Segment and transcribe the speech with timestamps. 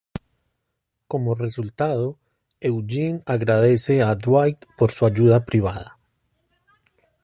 [1.07, 2.17] Como resultado,
[2.59, 5.99] Eugene agradece a Dwight por su ayuda privada.